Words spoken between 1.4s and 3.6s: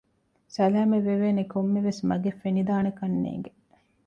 ކޮންމެވެސް މަގެއް ފެނިދާނެކަންނޭނގެ